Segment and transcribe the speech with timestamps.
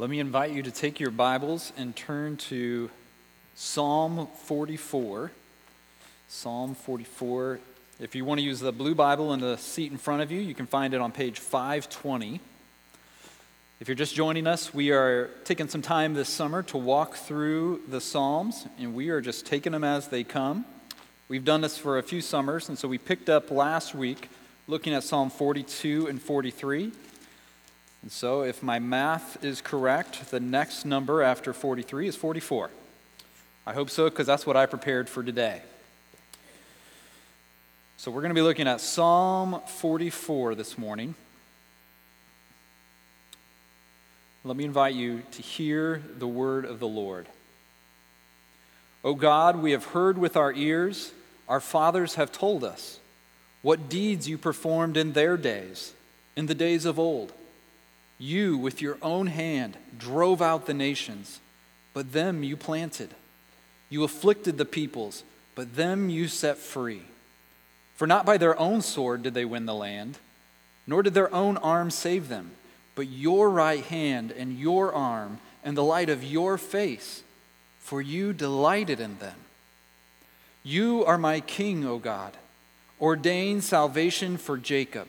[0.00, 2.88] Let me invite you to take your Bibles and turn to
[3.54, 5.30] Psalm 44.
[6.26, 7.60] Psalm 44.
[8.00, 10.40] If you want to use the blue Bible in the seat in front of you,
[10.40, 12.40] you can find it on page 520.
[13.78, 17.82] If you're just joining us, we are taking some time this summer to walk through
[17.86, 20.64] the Psalms, and we are just taking them as they come.
[21.28, 24.30] We've done this for a few summers, and so we picked up last week
[24.66, 26.90] looking at Psalm 42 and 43.
[28.02, 32.70] And so, if my math is correct, the next number after 43 is 44.
[33.66, 35.60] I hope so, because that's what I prepared for today.
[37.98, 41.14] So, we're going to be looking at Psalm 44 this morning.
[44.44, 47.26] Let me invite you to hear the word of the Lord.
[49.04, 51.12] O God, we have heard with our ears,
[51.46, 52.98] our fathers have told us
[53.60, 55.92] what deeds you performed in their days,
[56.34, 57.34] in the days of old
[58.20, 61.40] you, with your own hand, drove out the nations,
[61.94, 63.14] but them you planted.
[63.88, 67.02] You afflicted the peoples, but them you set free.
[67.96, 70.18] For not by their own sword did they win the land,
[70.86, 72.52] nor did their own arm save them,
[72.94, 77.22] but your right hand and your arm and the light of your face,
[77.78, 79.36] for you delighted in them.
[80.62, 82.36] You are my king, O God.
[83.00, 85.08] Ordain salvation for Jacob.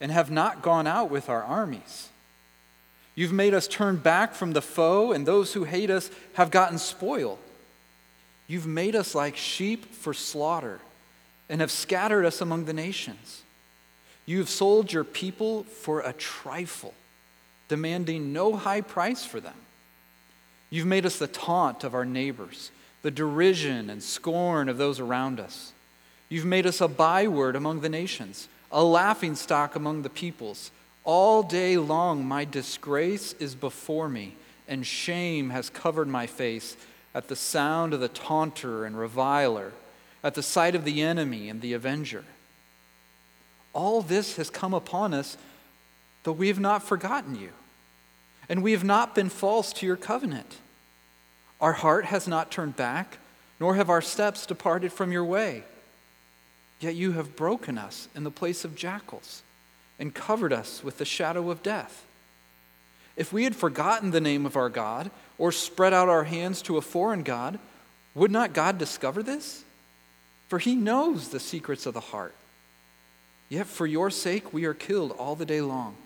[0.00, 2.08] and have not gone out with our armies.
[3.14, 6.78] You've made us turn back from the foe, and those who hate us have gotten
[6.78, 7.38] spoil.
[8.46, 10.80] You've made us like sheep for slaughter
[11.48, 13.42] and have scattered us among the nations.
[14.26, 16.94] You have sold your people for a trifle,
[17.68, 19.54] demanding no high price for them.
[20.68, 22.70] You've made us the taunt of our neighbors,
[23.02, 25.72] the derision and scorn of those around us.
[26.28, 30.70] You've made us a byword among the nations a laughing stock among the peoples.
[31.04, 34.34] All day long, my disgrace is before me,
[34.66, 36.76] and shame has covered my face
[37.14, 39.72] at the sound of the taunter and reviler,
[40.24, 42.24] at the sight of the enemy and the avenger.
[43.72, 45.36] All this has come upon us,
[46.24, 47.50] though we have not forgotten you,
[48.48, 50.56] and we have not been false to your covenant.
[51.60, 53.18] Our heart has not turned back,
[53.60, 55.64] nor have our steps departed from your way.
[56.80, 59.42] Yet you have broken us in the place of jackals
[59.98, 62.04] and covered us with the shadow of death.
[63.16, 66.76] If we had forgotten the name of our God or spread out our hands to
[66.76, 67.58] a foreign God,
[68.14, 69.64] would not God discover this?
[70.48, 72.34] For he knows the secrets of the heart.
[73.48, 75.96] Yet for your sake we are killed all the day long.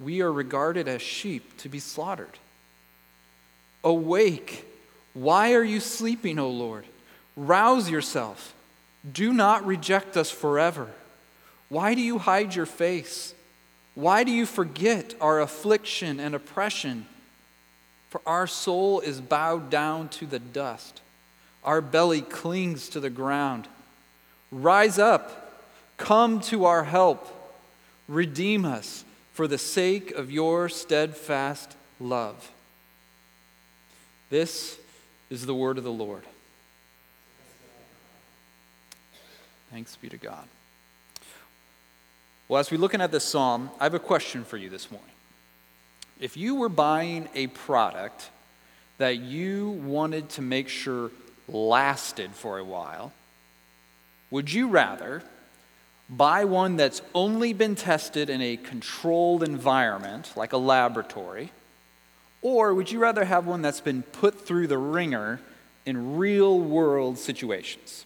[0.00, 2.38] We are regarded as sheep to be slaughtered.
[3.84, 4.64] Awake!
[5.14, 6.86] Why are you sleeping, O Lord?
[7.36, 8.54] Rouse yourself.
[9.10, 10.88] Do not reject us forever.
[11.68, 13.34] Why do you hide your face?
[13.94, 17.06] Why do you forget our affliction and oppression?
[18.10, 21.00] For our soul is bowed down to the dust,
[21.64, 23.68] our belly clings to the ground.
[24.50, 25.62] Rise up,
[25.96, 27.26] come to our help,
[28.06, 32.50] redeem us for the sake of your steadfast love.
[34.28, 34.78] This
[35.30, 36.24] is the word of the Lord.
[39.72, 40.44] Thanks be to God.
[42.46, 45.08] Well, as we're looking at this psalm, I have a question for you this morning.
[46.20, 48.28] If you were buying a product
[48.98, 51.10] that you wanted to make sure
[51.48, 53.14] lasted for a while,
[54.30, 55.22] would you rather
[56.06, 61.50] buy one that's only been tested in a controlled environment, like a laboratory,
[62.42, 65.40] or would you rather have one that's been put through the wringer
[65.86, 68.04] in real world situations?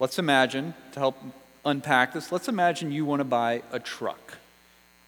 [0.00, 1.18] Let's imagine, to help
[1.64, 4.34] unpack this, let's imagine you want to buy a truck.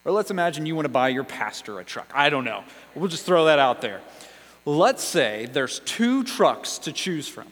[0.05, 2.11] Or let's imagine you want to buy your pastor a truck.
[2.15, 2.65] I don't know.
[2.95, 4.01] We'll just throw that out there.
[4.65, 7.49] Let's say there's two trucks to choose from.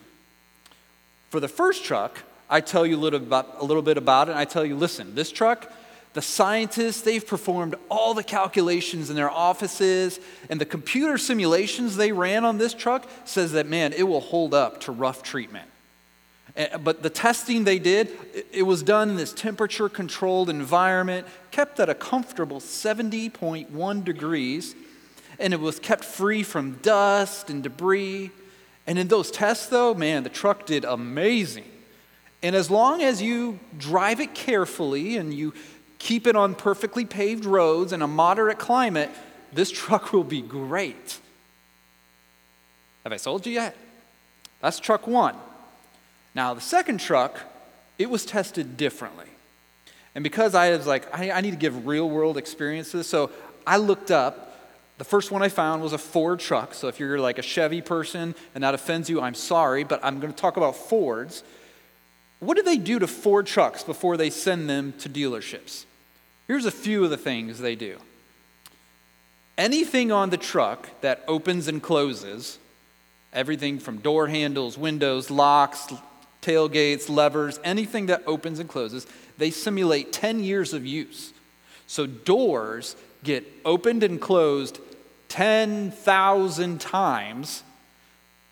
[1.30, 4.36] For the first truck, I tell you a little, about, a little bit about it.
[4.36, 5.70] I tell you, listen, this truck,
[6.14, 10.18] the scientists, they've performed all the calculations in their offices,
[10.48, 14.54] and the computer simulations they ran on this truck says that, man, it will hold
[14.54, 15.67] up to rough treatment.
[16.56, 18.10] Eh, but the testing they did,
[18.52, 24.74] it was done in this temperature controlled environment, kept at a comfortable 70.1 degrees.
[25.40, 28.32] and it was kept free from dust and debris.
[28.88, 31.70] And in those tests, though, man, the truck did amazing.
[32.42, 35.54] And as long as you drive it carefully and you
[35.98, 39.10] keep it on perfectly paved roads in a moderate climate,
[39.52, 41.18] this truck will be great.
[43.04, 43.76] Have I sold you yet?
[44.60, 45.36] That's truck one.
[46.34, 47.40] Now, the second truck,
[47.98, 49.26] it was tested differently.
[50.14, 53.30] And because I was like, I, I need to give real world experiences, so
[53.66, 54.44] I looked up.
[54.98, 56.74] The first one I found was a Ford truck.
[56.74, 60.18] So if you're like a Chevy person and that offends you, I'm sorry, but I'm
[60.18, 61.44] going to talk about Fords.
[62.40, 65.84] What do they do to Ford trucks before they send them to dealerships?
[66.48, 67.98] Here's a few of the things they do.
[69.56, 72.58] Anything on the truck that opens and closes,
[73.32, 75.92] everything from door handles, windows, locks,
[76.48, 79.06] tailgates, levers, anything that opens and closes,
[79.36, 81.32] they simulate 10 years of use.
[81.86, 84.78] So doors get opened and closed
[85.28, 87.62] 10,000 times.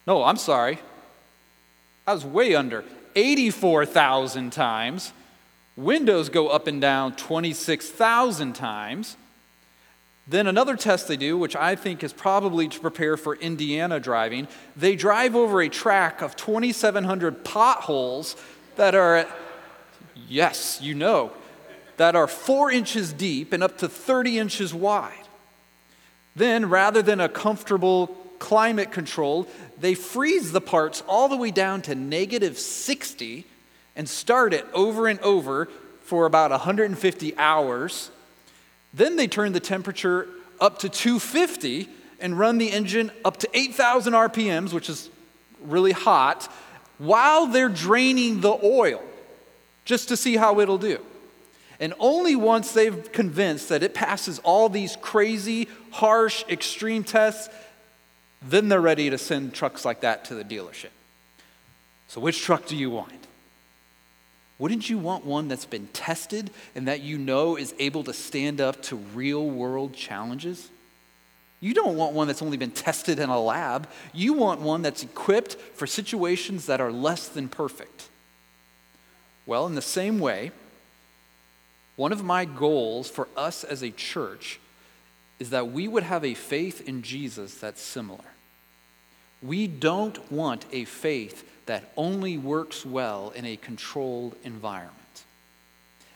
[0.07, 0.79] No, I'm sorry.
[2.07, 2.85] I was way under.
[3.15, 5.13] 84,000 times.
[5.75, 9.17] Windows go up and down 26,000 times.
[10.29, 14.49] Then another test they do, which I think is probably to prepare for Indiana driving,
[14.77, 18.35] they drive over a track of 2,700 potholes
[18.75, 19.27] that are,
[20.29, 21.33] yes, you know,
[21.97, 25.13] that are four inches deep and up to 30 inches wide.
[26.35, 28.09] Then, rather than a comfortable
[28.39, 33.47] climate control, they freeze the parts all the way down to negative 60
[33.95, 35.67] and start it over and over
[36.03, 38.11] for about 150 hours
[38.97, 40.27] then they turn the temperature
[40.59, 41.89] up to 250
[42.19, 45.11] and run the engine up to 8,000 RPMs, which is
[45.61, 46.51] really hot,
[46.97, 49.03] while they're draining the oil
[49.85, 50.99] just to see how it'll do.
[51.79, 57.55] And only once they've convinced that it passes all these crazy, harsh, extreme tests,
[58.41, 60.91] then they're ready to send trucks like that to the dealership.
[62.09, 63.26] So, which truck do you want?
[64.59, 68.61] Wouldn't you want one that's been tested and that you know is able to stand
[68.61, 70.71] up to real world challenges?
[71.61, 73.89] You don't want one that's only been tested in a lab.
[74.13, 78.09] You want one that's equipped for situations that are less than perfect.
[79.47, 80.53] Well, in the same way,
[81.97, 84.61] one of my goals for us as a church
[85.39, 88.25] is that we would have a faith in Jesus that's similar.
[89.47, 94.95] We don't want a faith that only works well in a controlled environment.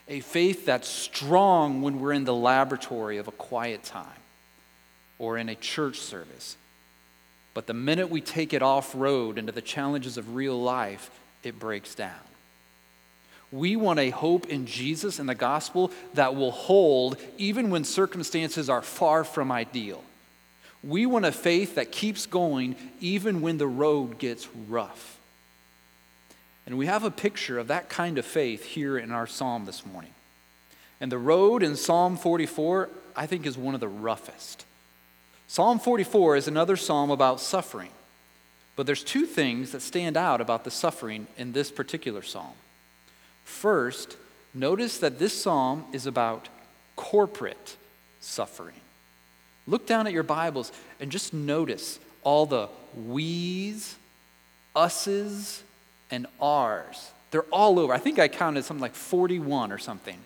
[0.08, 4.06] A faith that's strong when we're in the laboratory of a quiet time
[5.18, 6.56] or in a church service.
[7.54, 11.10] But the minute we take it off road into the challenges of real life,
[11.42, 12.14] it breaks down.
[13.52, 18.70] We want a hope in Jesus and the gospel that will hold even when circumstances
[18.70, 20.02] are far from ideal.
[20.82, 25.18] We want a faith that keeps going even when the road gets rough.
[26.66, 29.84] And we have a picture of that kind of faith here in our psalm this
[29.84, 30.12] morning.
[31.00, 34.64] And the road in Psalm 44, I think, is one of the roughest.
[35.48, 37.90] Psalm 44 is another psalm about suffering.
[38.76, 42.54] But there's two things that stand out about the suffering in this particular psalm.
[43.44, 44.16] First,
[44.54, 46.48] notice that this psalm is about
[46.96, 47.76] corporate
[48.20, 48.79] suffering.
[49.66, 52.68] Look down at your Bibles and just notice all the
[53.06, 53.96] we's,
[54.74, 55.62] us's,
[56.10, 57.10] and ours.
[57.30, 57.92] They're all over.
[57.92, 60.18] I think I counted something like 41 or something.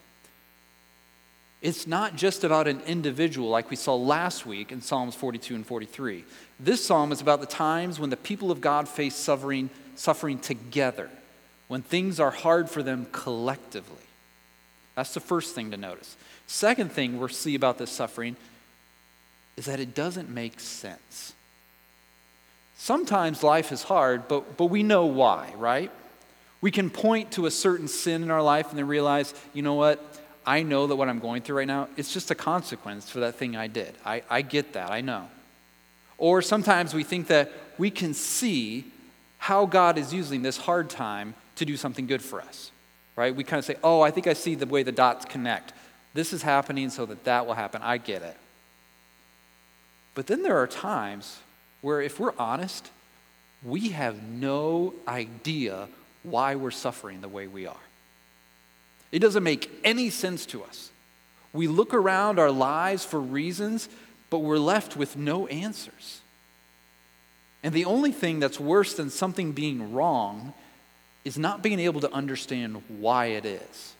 [1.60, 5.66] It's not just about an individual like we saw last week in Psalms 42 and
[5.66, 6.24] 43.
[6.60, 11.08] This psalm is about the times when the people of God face suffering, suffering together,
[11.68, 13.96] when things are hard for them collectively.
[14.94, 16.16] That's the first thing to notice.
[16.46, 18.36] Second thing we'll see about this suffering
[19.56, 21.34] is that it doesn't make sense.
[22.76, 25.90] Sometimes life is hard, but, but we know why, right?
[26.60, 29.74] We can point to a certain sin in our life and then realize, you know
[29.74, 30.02] what?
[30.46, 33.36] I know that what I'm going through right now, it's just a consequence for that
[33.36, 33.94] thing I did.
[34.04, 35.28] I, I get that, I know.
[36.18, 38.84] Or sometimes we think that we can see
[39.38, 42.70] how God is using this hard time to do something good for us,
[43.16, 43.34] right?
[43.34, 45.72] We kind of say, oh, I think I see the way the dots connect.
[46.12, 47.82] This is happening so that that will happen.
[47.82, 48.36] I get it.
[50.14, 51.38] But then there are times
[51.80, 52.90] where, if we're honest,
[53.64, 55.88] we have no idea
[56.22, 57.76] why we're suffering the way we are.
[59.12, 60.90] It doesn't make any sense to us.
[61.52, 63.88] We look around our lives for reasons,
[64.28, 66.20] but we're left with no answers.
[67.62, 70.52] And the only thing that's worse than something being wrong
[71.24, 73.93] is not being able to understand why it is.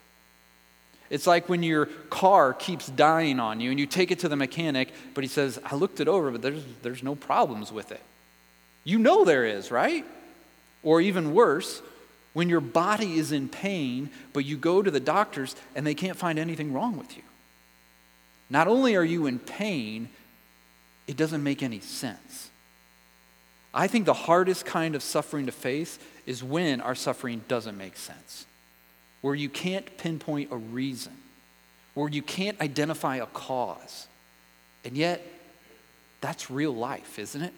[1.11, 4.37] It's like when your car keeps dying on you and you take it to the
[4.37, 8.01] mechanic, but he says, I looked it over, but there's, there's no problems with it.
[8.85, 10.05] You know there is, right?
[10.83, 11.83] Or even worse,
[12.33, 16.17] when your body is in pain, but you go to the doctors and they can't
[16.17, 17.23] find anything wrong with you.
[18.51, 20.09] Not only are you in pain,
[21.07, 22.51] it doesn't make any sense.
[23.73, 27.97] I think the hardest kind of suffering to face is when our suffering doesn't make
[27.97, 28.47] sense
[29.25, 31.17] where you can't pinpoint a reason,
[31.95, 34.07] where you can't identify a cause.
[34.85, 35.27] And yet,
[36.21, 37.55] that's real life, isn't it?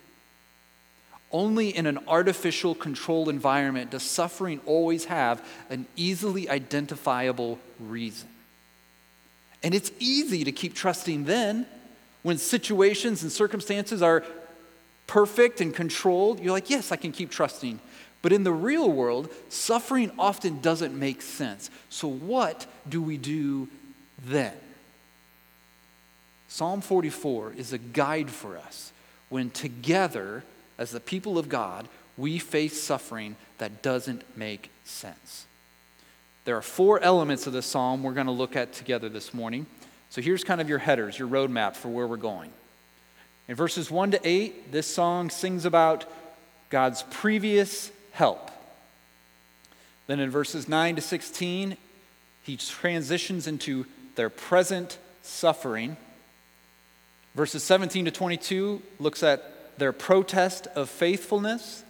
[1.33, 8.29] Only in an artificial controlled environment does suffering always have an easily identifiable reason.
[9.65, 11.67] And it's easy to keep trusting then
[12.23, 14.23] when situations and circumstances are
[15.09, 16.39] perfect and controlled.
[16.39, 17.81] You're like, yes, I can keep trusting.
[18.27, 21.71] But in the real world, suffering often doesn't make sense.
[21.91, 23.69] So, what do we do
[24.27, 24.53] then?
[26.49, 28.93] Psalm 44 is a guide for us
[29.29, 30.43] when together,
[30.77, 35.47] as the people of God, we face suffering that doesn't make sense.
[36.47, 39.67] There are four elements of the psalm we're going to look at together this morning.
[40.11, 42.51] So here's kind of your headers, your roadmap for where we're going.
[43.47, 46.07] In verses 1 to 8, this song sings about
[46.71, 48.51] God's previous help.
[50.07, 51.77] Then in verses 9 to 16,
[52.43, 55.99] he transitions into their present suffering.
[57.35, 61.85] Verses 17 to 22 looks at their protest of faithfulness.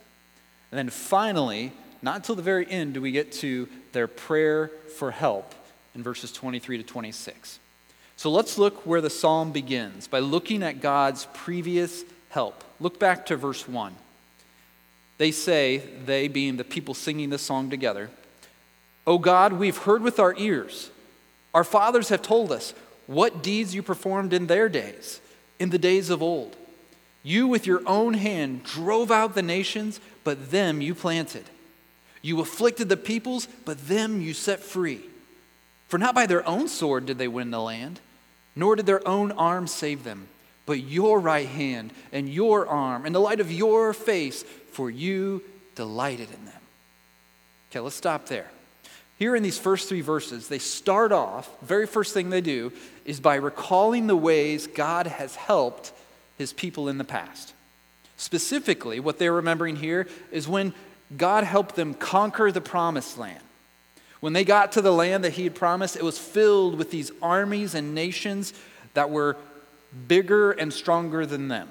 [0.72, 5.12] And then finally, not until the very end do we get to their prayer for
[5.12, 5.54] help
[5.94, 7.60] in verses 23 to 26.
[8.16, 12.64] So let's look where the psalm begins by looking at God's previous help.
[12.80, 13.94] Look back to verse 1.
[15.18, 18.10] They say, they being the people singing this song together,
[19.06, 20.90] O God, we've heard with our ears.
[21.54, 22.74] Our fathers have told us
[23.06, 25.20] what deeds you performed in their days,
[25.58, 26.56] in the days of old.
[27.22, 31.44] You, with your own hand, drove out the nations, but them you planted.
[32.20, 35.02] You afflicted the peoples, but them you set free.
[35.88, 38.00] For not by their own sword did they win the land,
[38.56, 40.28] nor did their own arm save them,
[40.66, 44.42] but your right hand and your arm and the light of your face
[44.72, 45.42] for you
[45.74, 46.60] delighted in them.
[47.70, 48.50] Okay, let's stop there.
[49.18, 52.72] Here in these first three verses, they start off, very first thing they do
[53.04, 55.92] is by recalling the ways God has helped
[56.36, 57.54] his people in the past.
[58.18, 60.74] Specifically, what they're remembering here is when
[61.16, 63.40] God helped them conquer the promised land.
[64.20, 67.10] When they got to the land that he had promised, it was filled with these
[67.22, 68.52] armies and nations
[68.94, 69.36] that were
[70.08, 71.68] bigger and stronger than them.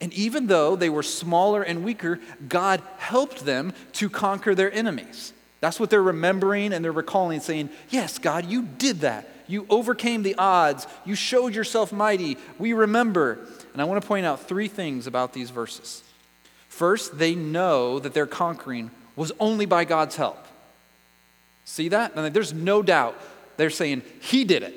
[0.00, 5.32] And even though they were smaller and weaker, God helped them to conquer their enemies.
[5.60, 9.28] That's what they're remembering and they're recalling, saying, Yes, God, you did that.
[9.46, 10.86] You overcame the odds.
[11.04, 12.36] You showed yourself mighty.
[12.58, 13.38] We remember.
[13.72, 16.02] And I want to point out three things about these verses.
[16.68, 20.44] First, they know that their conquering was only by God's help.
[21.64, 22.14] See that?
[22.14, 23.18] And there's no doubt
[23.56, 24.74] they're saying, He did it.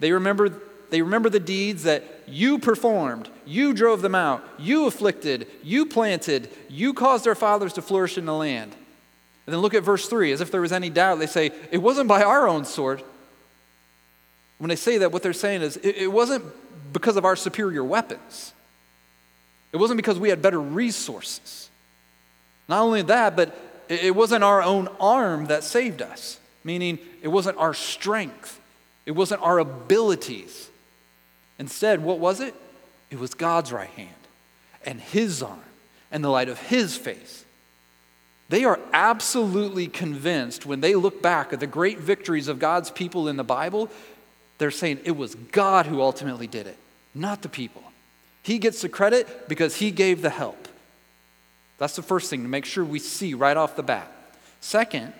[0.00, 3.28] They remember they remember the deeds that you performed.
[3.46, 4.44] You drove them out.
[4.58, 5.46] You afflicted.
[5.62, 6.50] You planted.
[6.68, 8.72] You caused our fathers to flourish in the land.
[9.46, 10.32] And then look at verse 3.
[10.32, 13.02] As if there was any doubt, they say, It wasn't by our own sword.
[14.58, 16.44] When they say that, what they're saying is, It, it wasn't
[16.92, 18.52] because of our superior weapons,
[19.72, 21.70] it wasn't because we had better resources.
[22.68, 27.28] Not only that, but it, it wasn't our own arm that saved us, meaning it
[27.28, 28.60] wasn't our strength,
[29.06, 30.67] it wasn't our abilities.
[31.58, 32.54] Instead, what was it?
[33.10, 34.14] It was God's right hand
[34.84, 35.60] and His arm
[36.10, 37.44] and the light of His face.
[38.48, 43.28] They are absolutely convinced when they look back at the great victories of God's people
[43.28, 43.90] in the Bible,
[44.56, 46.78] they're saying it was God who ultimately did it,
[47.14, 47.82] not the people.
[48.42, 50.68] He gets the credit because He gave the help.
[51.76, 54.10] That's the first thing to make sure we see right off the bat.
[54.60, 55.12] Second,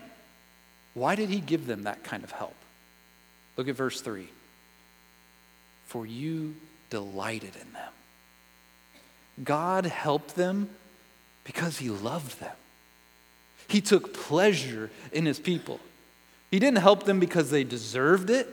[0.95, 2.54] why did He give them that kind of help?
[3.57, 4.28] Look at verse 3
[5.88, 6.54] for you
[6.90, 7.92] delighted in them.
[9.42, 10.68] God helped them
[11.45, 12.54] because he loved them.
[13.68, 15.80] He took pleasure in his people.
[16.50, 18.49] He didn't help them because they deserved it.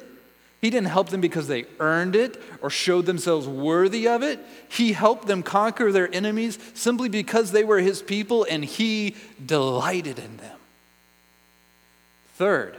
[0.61, 4.39] He didn't help them because they earned it or showed themselves worthy of it.
[4.69, 9.15] He helped them conquer their enemies simply because they were his people and he
[9.45, 10.57] delighted in them.
[12.35, 12.77] Third,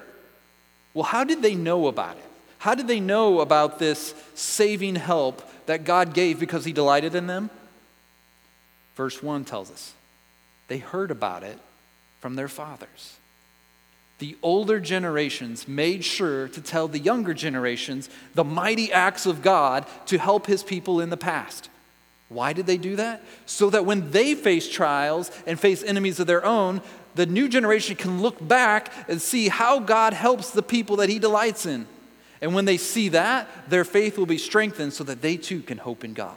[0.94, 2.30] well, how did they know about it?
[2.58, 7.26] How did they know about this saving help that God gave because he delighted in
[7.26, 7.50] them?
[8.96, 9.92] Verse 1 tells us
[10.68, 11.58] they heard about it
[12.20, 13.16] from their fathers.
[14.18, 19.84] the older generations made sure to tell the younger generations the mighty acts of God
[20.06, 21.68] to help his people in the past.
[22.28, 23.22] Why did they do that?
[23.44, 26.80] So that when they face trials and face enemies of their own,
[27.14, 31.18] the new generation can look back and see how God helps the people that he
[31.18, 31.86] delights in.
[32.40, 35.78] And when they see that, their faith will be strengthened so that they too can
[35.78, 36.36] hope in God.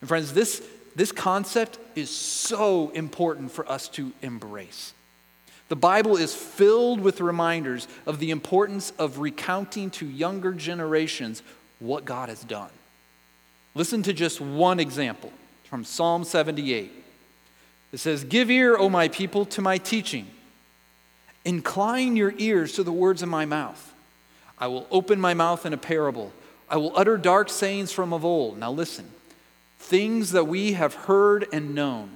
[0.00, 0.62] And friends, this,
[0.94, 4.92] this concept is so important for us to embrace.
[5.68, 11.42] The Bible is filled with reminders of the importance of recounting to younger generations
[11.78, 12.70] what God has done.
[13.74, 15.32] Listen to just one example
[15.64, 16.90] from Psalm 78.
[17.92, 20.26] It says, Give ear, O my people, to my teaching.
[21.44, 23.94] Incline your ears to the words of my mouth.
[24.60, 26.32] I will open my mouth in a parable.
[26.68, 28.58] I will utter dark sayings from of old.
[28.58, 29.10] Now listen
[29.78, 32.10] things that we have heard and known,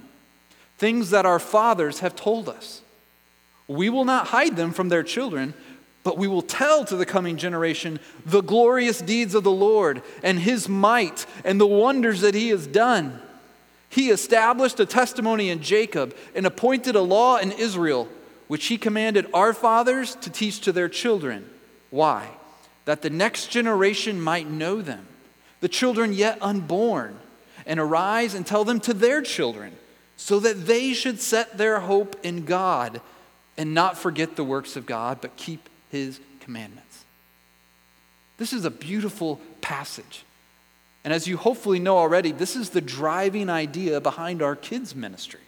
[0.77, 2.81] things that our fathers have told us.
[3.67, 5.53] We will not hide them from their children,
[6.03, 10.37] but we will tell to the coming generation the glorious deeds of the Lord and
[10.37, 13.19] his might and the wonders that he has done.
[13.89, 18.09] He established a testimony in Jacob and appointed a law in Israel,
[18.47, 21.49] which he commanded our fathers to teach to their children.
[21.93, 22.27] Why?
[22.85, 25.05] That the next generation might know them,
[25.61, 27.19] the children yet unborn,
[27.67, 29.73] and arise and tell them to their children,
[30.17, 32.99] so that they should set their hope in God
[33.59, 37.05] and not forget the works of God, but keep his commandments.
[38.37, 40.25] This is a beautiful passage.
[41.03, 45.41] And as you hopefully know already, this is the driving idea behind our kids' ministry.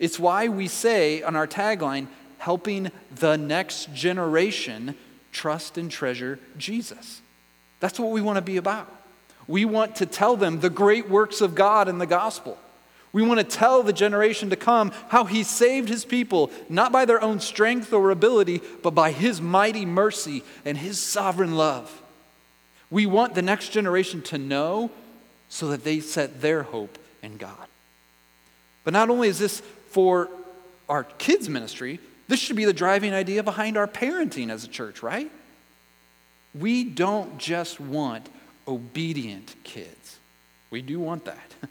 [0.00, 4.96] It's why we say on our tagline, helping the next generation
[5.32, 7.20] trust and treasure Jesus.
[7.80, 8.88] That's what we want to be about.
[9.48, 12.56] We want to tell them the great works of God in the gospel.
[13.12, 17.04] We want to tell the generation to come how he saved his people, not by
[17.04, 22.00] their own strength or ability, but by his mighty mercy and his sovereign love.
[22.90, 24.90] We want the next generation to know
[25.48, 27.68] so that they set their hope in God.
[28.84, 30.30] But not only is this for
[30.88, 35.02] our kids' ministry, this should be the driving idea behind our parenting as a church,
[35.02, 35.30] right?
[36.54, 38.28] We don't just want
[38.66, 40.18] obedient kids.
[40.70, 41.54] We do want that.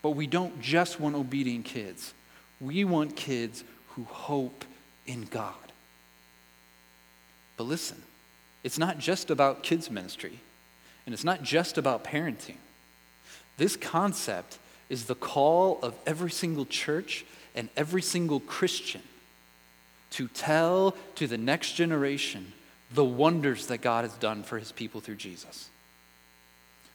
[0.00, 2.14] But we don't just want obedient kids,
[2.60, 4.64] we want kids who hope
[5.06, 5.54] in God.
[7.56, 8.00] But listen,
[8.62, 10.38] it's not just about kids' ministry,
[11.04, 12.58] and it's not just about parenting.
[13.56, 17.24] This concept is the call of every single church
[17.56, 19.02] and every single Christian
[20.10, 22.52] to tell to the next generation
[22.92, 25.68] the wonders that God has done for his people through Jesus.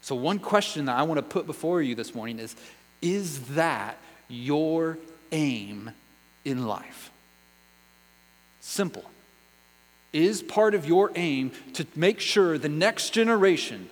[0.02, 2.56] So, one question that I want to put before you this morning is
[3.02, 3.98] is that
[4.28, 4.98] your
[5.32, 5.92] aim
[6.46, 7.12] in life?
[8.62, 9.04] Simple.
[10.14, 13.90] Is part of your aim to make sure the next generation,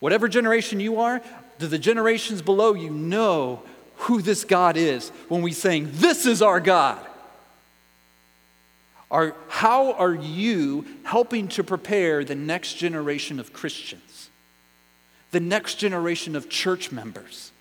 [0.00, 1.20] whatever generation you are,
[1.58, 3.62] do the generations below you know
[3.96, 7.04] who this God is when we sing, This is our God?
[9.10, 14.30] Are, how are you helping to prepare the next generation of Christians,
[15.30, 17.52] the next generation of church members?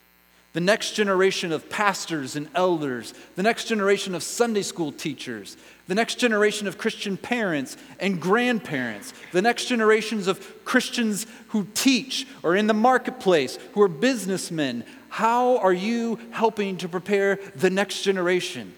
[0.58, 5.56] the next generation of pastors and elders, the next generation of Sunday school teachers,
[5.86, 12.26] the next generation of Christian parents and grandparents, the next generations of Christians who teach
[12.42, 14.84] or in the marketplace, who are businessmen.
[15.10, 18.74] How are you helping to prepare the next generation?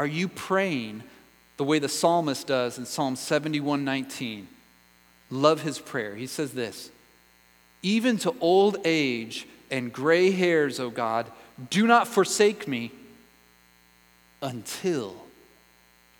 [0.00, 1.02] Are you praying
[1.58, 4.48] the way the psalmist does in Psalm 71 19?
[5.28, 6.16] Love his prayer.
[6.16, 6.90] He says this
[7.82, 11.30] even to old age and gray hairs, O God,
[11.68, 12.92] do not forsake me
[14.40, 15.14] until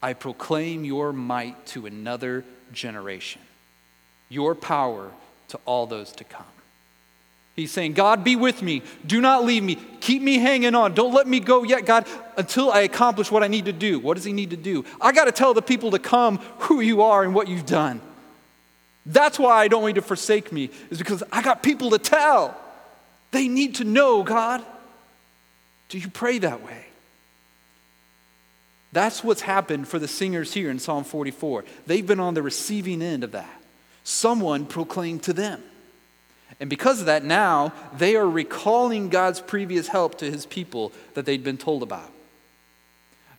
[0.03, 3.41] I proclaim your might to another generation,
[4.29, 5.11] your power
[5.49, 6.45] to all those to come.
[7.61, 8.83] He's saying, God, be with me.
[9.07, 9.77] Do not leave me.
[10.01, 10.95] Keep me hanging on.
[10.95, 12.07] Don't let me go yet, God,
[12.39, 13.99] until I accomplish what I need to do.
[13.99, 14.85] What does he need to do?
[15.01, 18.01] I got to tell the people to come who you are and what you've done.
[19.05, 21.99] That's why I don't want you to forsake me, is because I got people to
[21.99, 22.59] tell.
[23.31, 24.65] They need to know, God.
[25.91, 26.87] Do you pray that way?
[28.93, 31.65] That's what's happened for the singers here in Psalm 44.
[31.87, 33.63] They've been on the receiving end of that.
[34.03, 35.63] Someone proclaimed to them.
[36.59, 41.25] And because of that, now they are recalling God's previous help to his people that
[41.25, 42.11] they'd been told about.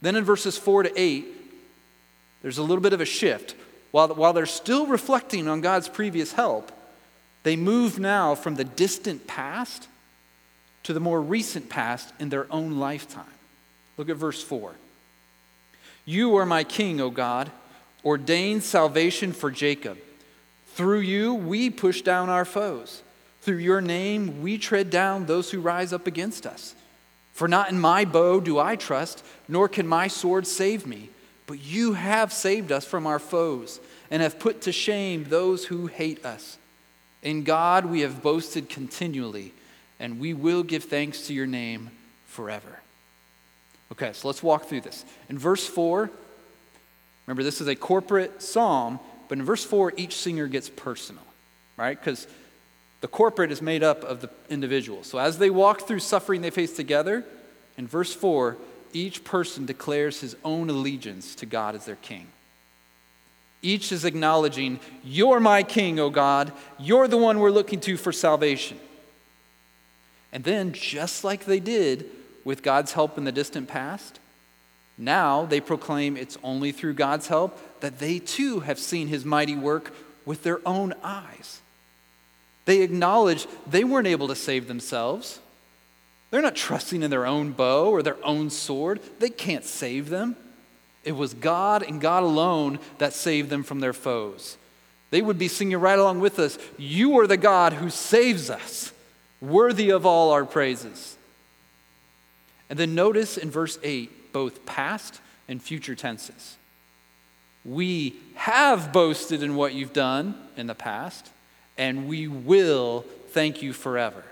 [0.01, 1.25] Then in verses 4 to 8,
[2.41, 3.55] there's a little bit of a shift.
[3.91, 6.71] While, while they're still reflecting on God's previous help,
[7.43, 9.87] they move now from the distant past
[10.83, 13.25] to the more recent past in their own lifetime.
[13.97, 14.73] Look at verse 4.
[16.05, 17.51] You are my king, O God.
[18.03, 19.97] Ordain salvation for Jacob.
[20.73, 23.01] Through you, we push down our foes.
[23.41, 26.75] Through your name, we tread down those who rise up against us.
[27.33, 31.09] For not in my bow do I trust, nor can my sword save me.
[31.47, 33.79] But you have saved us from our foes
[34.09, 36.57] and have put to shame those who hate us.
[37.21, 39.53] In God we have boasted continually,
[39.99, 41.91] and we will give thanks to your name
[42.25, 42.79] forever.
[43.91, 45.03] Okay, so let's walk through this.
[45.29, 46.09] In verse 4,
[47.27, 48.99] remember this is a corporate psalm,
[49.31, 51.23] but in verse 4, each singer gets personal,
[51.77, 51.97] right?
[51.97, 52.27] Because
[52.99, 55.05] the corporate is made up of the individual.
[55.05, 57.23] So as they walk through suffering they face together,
[57.77, 58.57] in verse 4,
[58.91, 62.27] each person declares his own allegiance to God as their king.
[63.61, 66.51] Each is acknowledging, You're my king, O God.
[66.77, 68.81] You're the one we're looking to for salvation.
[70.33, 72.05] And then, just like they did
[72.43, 74.19] with God's help in the distant past,
[74.97, 79.55] now they proclaim it's only through God's help that they too have seen his mighty
[79.55, 79.93] work
[80.25, 81.61] with their own eyes.
[82.65, 85.39] They acknowledge they weren't able to save themselves.
[86.29, 89.01] They're not trusting in their own bow or their own sword.
[89.19, 90.35] They can't save them.
[91.03, 94.57] It was God and God alone that saved them from their foes.
[95.09, 98.93] They would be singing right along with us You are the God who saves us,
[99.41, 101.17] worthy of all our praises.
[102.69, 106.57] And then notice in verse 8 both past and future tenses.
[107.63, 111.29] We have boasted in what you've done in the past,
[111.77, 114.23] and we will thank you forever.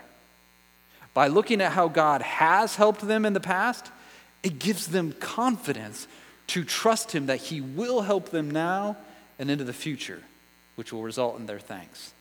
[1.14, 3.90] By looking at how God has helped them in the past,
[4.42, 6.06] it gives them confidence
[6.48, 8.96] to trust Him that He will help them now
[9.38, 10.22] and into the future,
[10.76, 12.12] which will result in their thanks.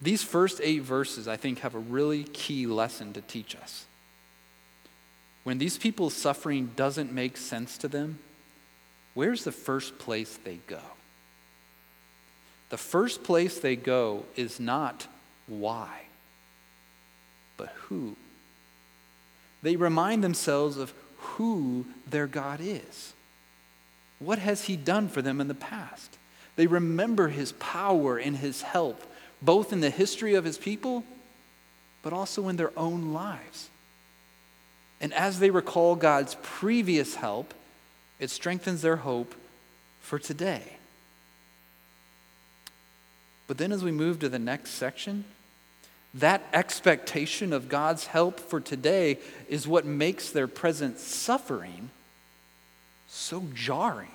[0.00, 3.86] These first eight verses, I think, have a really key lesson to teach us.
[5.46, 8.18] When these people's suffering doesn't make sense to them,
[9.14, 10.80] where's the first place they go?
[12.70, 15.06] The first place they go is not
[15.46, 16.00] why,
[17.56, 18.16] but who.
[19.62, 23.12] They remind themselves of who their God is.
[24.18, 26.18] What has He done for them in the past?
[26.56, 29.00] They remember His power and His help,
[29.40, 31.04] both in the history of His people,
[32.02, 33.70] but also in their own lives.
[35.00, 37.52] And as they recall God's previous help,
[38.18, 39.34] it strengthens their hope
[40.00, 40.62] for today.
[43.46, 45.24] But then as we move to the next section,
[46.14, 51.90] that expectation of God's help for today is what makes their present suffering
[53.08, 54.10] so jarring,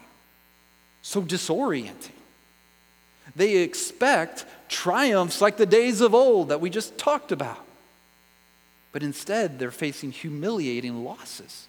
[1.01, 2.11] so disorienting.
[3.35, 7.65] They expect triumphs like the days of old that we just talked about.
[8.91, 11.67] But instead, they're facing humiliating losses.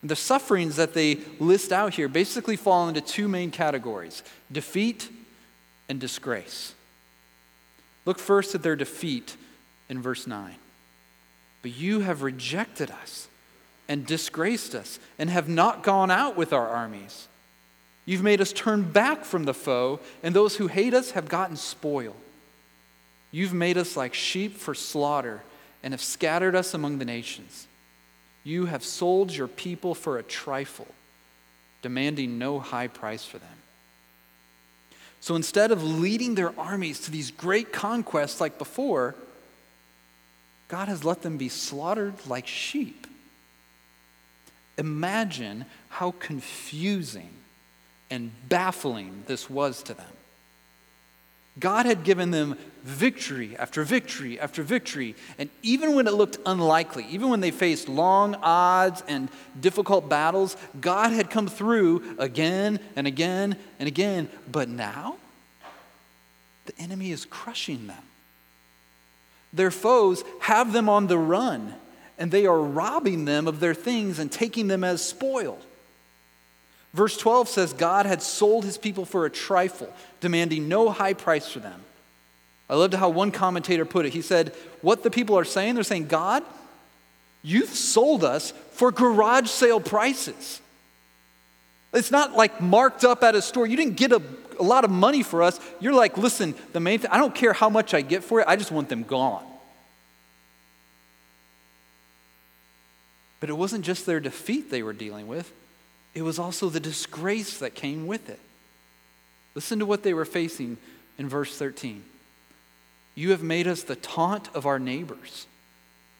[0.00, 5.08] And the sufferings that they list out here basically fall into two main categories defeat
[5.88, 6.74] and disgrace.
[8.04, 9.36] Look first at their defeat
[9.88, 10.56] in verse 9.
[11.62, 13.28] But you have rejected us
[13.88, 17.28] and disgraced us and have not gone out with our armies.
[18.04, 21.56] You've made us turn back from the foe, and those who hate us have gotten
[21.56, 22.16] spoil.
[23.30, 25.42] You've made us like sheep for slaughter
[25.82, 27.66] and have scattered us among the nations.
[28.44, 30.88] You have sold your people for a trifle,
[31.80, 33.48] demanding no high price for them.
[35.20, 39.14] So instead of leading their armies to these great conquests like before,
[40.68, 43.06] God has let them be slaughtered like sheep.
[44.78, 47.30] Imagine how confusing
[48.10, 50.06] and baffling this was to them.
[51.58, 55.14] God had given them victory after victory after victory.
[55.38, 59.28] And even when it looked unlikely, even when they faced long odds and
[59.60, 64.28] difficult battles, God had come through again and again and again.
[64.50, 65.16] But now,
[66.66, 68.02] the enemy is crushing them.
[69.52, 71.74] Their foes have them on the run,
[72.18, 75.58] and they are robbing them of their things and taking them as spoil.
[76.94, 81.48] Verse 12 says God had sold his people for a trifle, demanding no high price
[81.48, 81.80] for them.
[82.68, 84.12] I loved how one commentator put it.
[84.12, 86.42] He said, What the people are saying, they're saying, God,
[87.42, 90.60] you've sold us for garage sale prices.
[91.92, 93.66] It's not like marked up at a store.
[93.66, 94.22] You didn't get a,
[94.58, 95.60] a lot of money for us.
[95.80, 98.46] You're like, listen, the main thing, I don't care how much I get for it,
[98.48, 99.44] I just want them gone.
[103.40, 105.52] But it wasn't just their defeat they were dealing with,
[106.14, 108.40] it was also the disgrace that came with it.
[109.54, 110.76] Listen to what they were facing
[111.18, 112.02] in verse 13.
[113.14, 115.46] You have made us the taunt of our neighbors,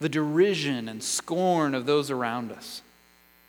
[0.00, 2.82] the derision and scorn of those around us.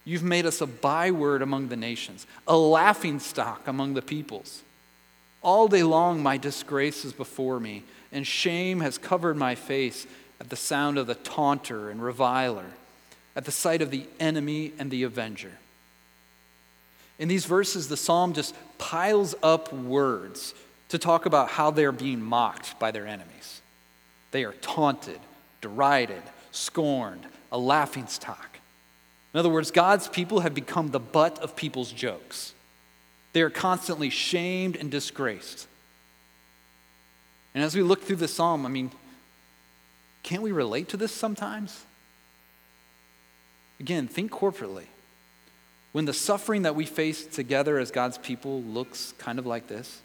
[0.04, 4.62] You've made us a byword among the nations, a laughing stock among the peoples.
[5.42, 10.06] All day long, my disgrace is before me, and shame has covered my face
[10.40, 12.66] at the sound of the taunter and reviler,
[13.36, 15.52] at the sight of the enemy and the avenger.
[17.18, 20.54] In these verses, the psalm just piles up words
[20.88, 23.60] to talk about how they're being mocked by their enemies.
[24.30, 25.20] They are taunted,
[25.60, 28.58] derided, scorned, a laughing stock.
[29.32, 32.52] In other words, God's people have become the butt of people's jokes.
[33.32, 35.66] They are constantly shamed and disgraced.
[37.54, 38.90] And as we look through the psalm, I mean,
[40.22, 41.84] can't we relate to this sometimes?
[43.78, 44.86] Again, think corporately.
[45.94, 50.02] When the suffering that we face together as God's people looks kind of like this,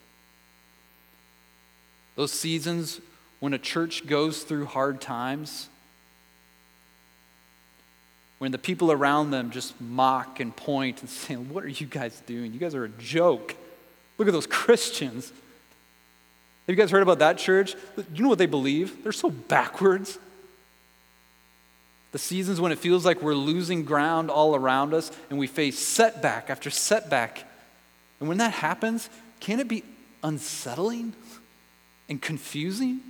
[2.15, 3.01] those seasons
[3.39, 5.67] when a church goes through hard times,
[8.37, 12.21] when the people around them just mock and point and say, What are you guys
[12.27, 12.53] doing?
[12.53, 13.55] You guys are a joke.
[14.19, 15.29] Look at those Christians.
[15.29, 15.33] Have
[16.67, 17.73] you guys heard about that church?
[18.13, 19.01] You know what they believe?
[19.01, 20.19] They're so backwards.
[22.11, 25.77] The seasons when it feels like we're losing ground all around us and we face
[25.77, 27.45] setback after setback.
[28.19, 29.83] And when that happens, can it be
[30.23, 31.13] unsettling
[32.07, 33.01] and confusing?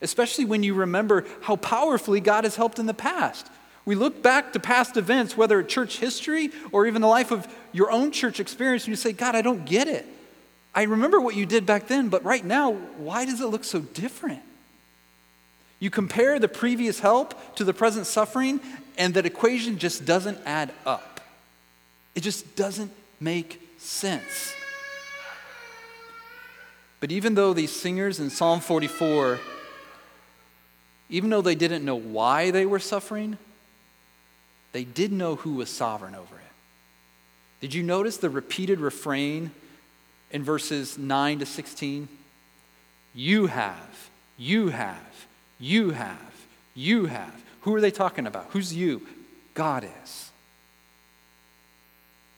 [0.00, 3.48] Especially when you remember how powerfully God has helped in the past.
[3.84, 7.90] We look back to past events, whether church history or even the life of your
[7.90, 10.06] own church experience, and you say, God, I don't get it.
[10.74, 13.80] I remember what you did back then, but right now, why does it look so
[13.80, 14.42] different?
[15.84, 18.58] You compare the previous help to the present suffering,
[18.96, 21.20] and that equation just doesn't add up.
[22.14, 24.54] It just doesn't make sense.
[27.00, 29.38] But even though these singers in Psalm 44,
[31.10, 33.36] even though they didn't know why they were suffering,
[34.72, 36.52] they did know who was sovereign over it.
[37.60, 39.50] Did you notice the repeated refrain
[40.30, 42.08] in verses 9 to 16?
[43.12, 45.26] You have, you have,
[45.64, 47.34] you have, you have.
[47.62, 48.48] Who are they talking about?
[48.50, 49.00] Who's you?
[49.54, 50.30] God is.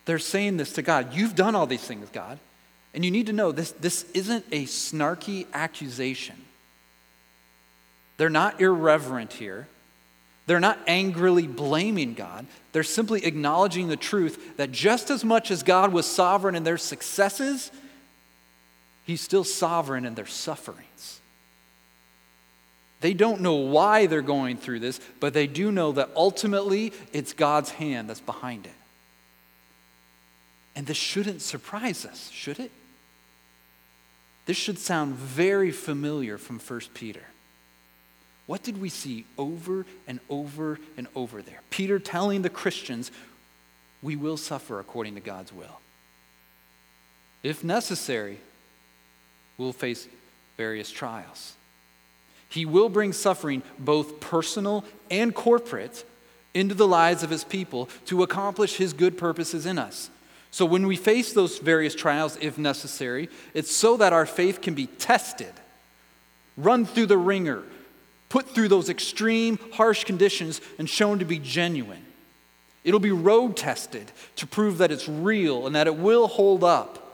[0.05, 1.13] They're saying this to God.
[1.13, 2.39] You've done all these things, God.
[2.95, 6.37] And you need to know this, this isn't a snarky accusation.
[8.17, 9.67] They're not irreverent here.
[10.47, 12.47] They're not angrily blaming God.
[12.71, 16.79] They're simply acknowledging the truth that just as much as God was sovereign in their
[16.79, 17.73] successes,
[19.05, 21.21] He's still sovereign in their sufferings.
[23.01, 27.33] They don't know why they're going through this, but they do know that ultimately it's
[27.33, 28.73] God's hand that's behind it.
[30.75, 32.71] And this shouldn't surprise us, should it?
[34.47, 37.23] This should sound very familiar from 1 Peter.
[38.47, 41.61] What did we see over and over and over there?
[41.71, 43.11] Peter telling the Christians,
[44.03, 45.81] we will suffer according to God's will.
[47.43, 48.39] If necessary,
[49.59, 50.07] we'll face
[50.57, 51.55] various trials.
[52.57, 56.05] He will bring suffering, both personal and corporate,
[56.55, 60.09] into the lives of his people to accomplish his good purposes in us.
[60.51, 64.73] So when we face those various trials, if necessary, it's so that our faith can
[64.73, 65.53] be tested,
[66.57, 67.63] run through the wringer,
[68.31, 72.07] put through those extreme, harsh conditions and shown to be genuine.
[72.85, 77.06] It'll be road tested to prove that it's real and that it will hold up.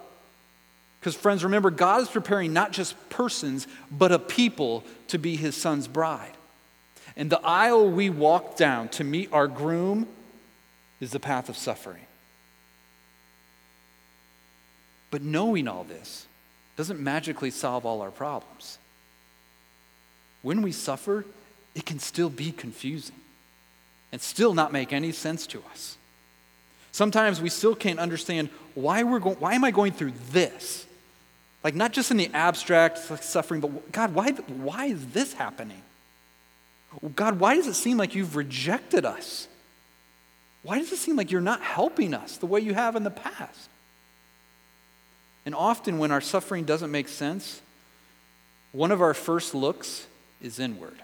[1.02, 5.56] Because, friends, remember, God is preparing not just persons, but a people to be his
[5.56, 6.36] son's bride.
[7.16, 10.06] And the aisle we walk down to meet our groom
[11.00, 12.06] is the path of suffering.
[15.10, 16.26] But knowing all this
[16.76, 18.78] doesn't magically solve all our problems
[20.42, 21.24] when we suffer,
[21.74, 23.16] it can still be confusing
[24.12, 25.96] and still not make any sense to us.
[26.92, 30.86] Sometimes we still can't understand why we're going, why am I going through this?
[31.64, 35.82] Like not just in the abstract suffering, but God, why, why is this happening?
[37.14, 39.48] God, why does it seem like you've rejected us?
[40.62, 43.10] Why does it seem like you're not helping us the way you have in the
[43.10, 43.68] past?
[45.44, 47.60] And often when our suffering doesn't make sense,
[48.72, 50.06] one of our first looks
[50.40, 50.96] is inward.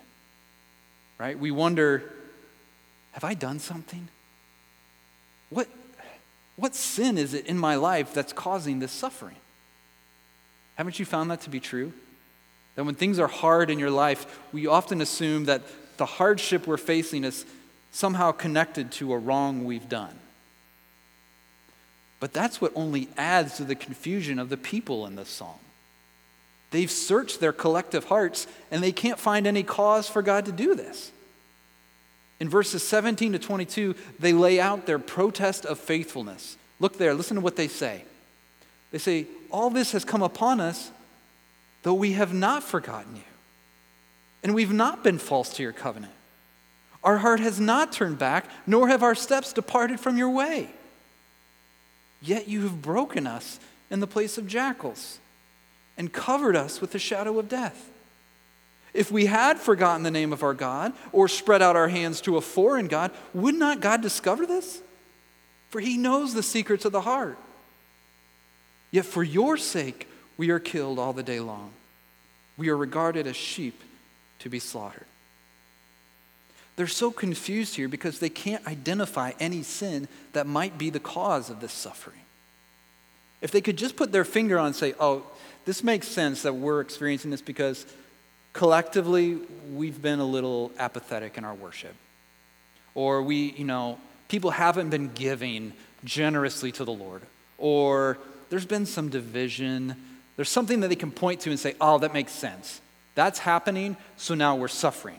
[1.19, 1.39] Right?
[1.39, 2.13] We wonder
[3.13, 4.07] have I done something?
[5.51, 5.67] What,
[6.55, 9.35] what sin is it in my life that's causing this suffering?
[10.79, 11.93] Haven't you found that to be true?
[12.77, 15.63] That when things are hard in your life, we often assume that
[15.97, 17.45] the hardship we're facing is
[17.91, 20.17] somehow connected to a wrong we've done.
[22.21, 25.59] But that's what only adds to the confusion of the people in this psalm.
[26.71, 30.77] They've searched their collective hearts and they can't find any cause for God to do
[30.77, 31.11] this.
[32.39, 36.57] In verses 17 to 22, they lay out their protest of faithfulness.
[36.79, 38.05] Look there, listen to what they say.
[38.93, 40.91] They say, All this has come upon us,
[41.83, 43.23] though we have not forgotten you,
[44.43, 46.13] and we've not been false to your covenant.
[47.03, 50.71] Our heart has not turned back, nor have our steps departed from your way.
[52.21, 55.19] Yet you have broken us in the place of jackals
[55.97, 57.91] and covered us with the shadow of death.
[58.93, 62.37] If we had forgotten the name of our God or spread out our hands to
[62.37, 64.83] a foreign God, would not God discover this?
[65.71, 67.39] For he knows the secrets of the heart.
[68.91, 71.73] Yet for your sake, we are killed all the day long.
[72.57, 73.81] We are regarded as sheep
[74.41, 75.07] to be slaughtered.
[76.77, 81.51] They're so confused here because they can't identify any sin that might be the cause
[81.51, 82.21] of this suffering.
[83.41, 85.25] If they could just put their finger on and say, oh,
[85.65, 87.85] this makes sense that we're experiencing this because
[88.53, 89.39] collectively
[89.73, 91.95] we've been a little apathetic in our worship.
[92.95, 93.99] Or we, you know,
[94.29, 95.73] people haven't been giving
[96.05, 97.23] generously to the Lord.
[97.59, 98.19] Or
[98.51, 99.97] there's been some division.
[100.37, 102.81] There's something that they can point to and say, oh, that makes sense.
[103.15, 105.19] That's happening, so now we're suffering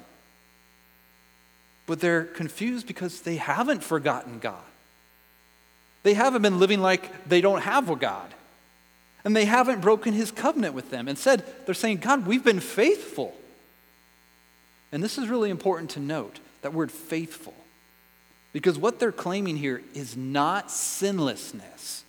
[1.90, 4.62] but they're confused because they haven't forgotten God.
[6.04, 8.32] They haven't been living like they don't have a God.
[9.26, 11.08] And they haven't broken his covenant with them.
[11.08, 13.36] Instead, they're saying, God, we've been faithful.
[14.92, 17.56] And this is really important to note that word faithful.
[18.54, 22.04] Because what they're claiming here is not sinlessness.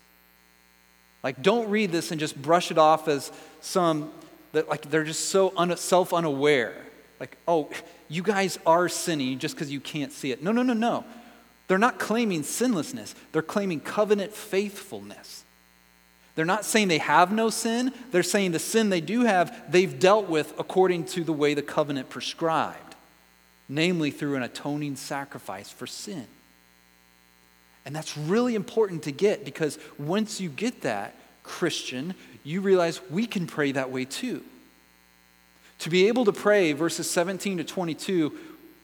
[1.23, 3.31] Like, don't read this and just brush it off as
[3.61, 4.11] some
[4.53, 6.75] that, like, they're just so un- self unaware.
[7.19, 7.69] Like, oh,
[8.09, 10.43] you guys are sinning just because you can't see it.
[10.43, 11.05] No, no, no, no.
[11.69, 15.45] They're not claiming sinlessness, they're claiming covenant faithfulness.
[16.35, 19.99] They're not saying they have no sin, they're saying the sin they do have, they've
[19.99, 22.97] dealt with according to the way the covenant prescribed,
[23.69, 26.27] namely through an atoning sacrifice for sin.
[27.85, 32.15] And that's really important to get because once you get that, Christian,
[32.45, 34.43] you realize we can pray that way too.
[35.81, 38.33] To be able to pray, verses 17 to 22,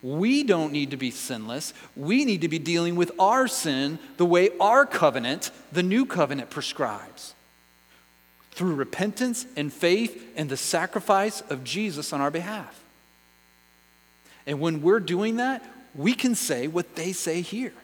[0.03, 1.75] we don't need to be sinless.
[1.95, 6.51] We need to be dealing with our sin the way our covenant, the new covenant,
[6.51, 7.35] prescribes
[8.53, 12.83] through repentance and faith and the sacrifice of Jesus on our behalf.
[14.47, 15.63] And when we're doing that,
[15.95, 17.75] we can say what they say here.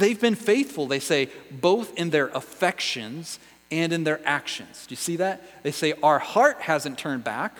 [0.00, 3.38] They've been faithful, they say, both in their affections
[3.70, 4.86] and in their actions.
[4.86, 5.62] Do you see that?
[5.62, 7.54] They say, Our heart hasn't turned back.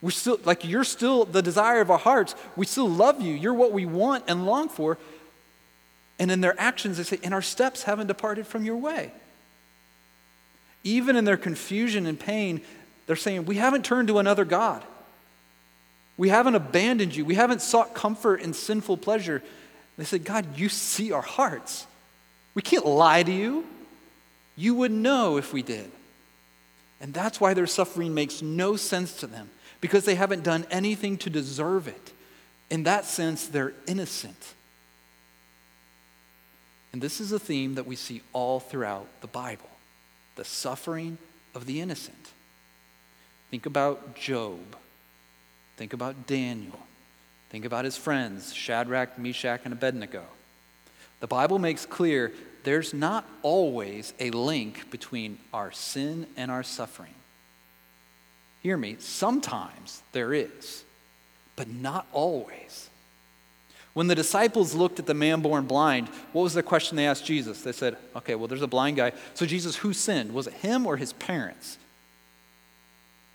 [0.00, 2.34] We're still, like, you're still the desire of our hearts.
[2.56, 3.34] We still love you.
[3.34, 4.96] You're what we want and long for.
[6.18, 9.12] And in their actions, they say, and our steps haven't departed from your way.
[10.84, 12.62] Even in their confusion and pain,
[13.06, 14.82] they're saying, we haven't turned to another God.
[16.16, 17.26] We haven't abandoned you.
[17.26, 19.42] We haven't sought comfort in sinful pleasure.
[19.96, 21.86] They said, God, you see our hearts.
[22.54, 23.66] We can't lie to you.
[24.56, 25.90] You would know if we did.
[27.00, 29.50] And that's why their suffering makes no sense to them
[29.80, 32.12] because they haven't done anything to deserve it.
[32.70, 34.54] In that sense, they're innocent.
[36.92, 39.68] And this is a theme that we see all throughout the Bible
[40.34, 41.18] the suffering
[41.54, 42.30] of the innocent.
[43.50, 44.60] Think about Job.
[45.76, 46.78] Think about Daniel.
[47.52, 50.24] Think about his friends, Shadrach, Meshach, and Abednego.
[51.20, 52.32] The Bible makes clear
[52.64, 57.14] there's not always a link between our sin and our suffering.
[58.62, 60.82] Hear me, sometimes there is,
[61.54, 62.88] but not always.
[63.92, 67.26] When the disciples looked at the man born blind, what was the question they asked
[67.26, 67.60] Jesus?
[67.60, 69.12] They said, okay, well, there's a blind guy.
[69.34, 70.32] So, Jesus, who sinned?
[70.32, 71.76] Was it him or his parents?